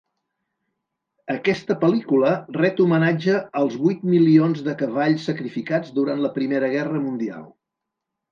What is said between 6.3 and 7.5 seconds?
Primera Guerra mundial.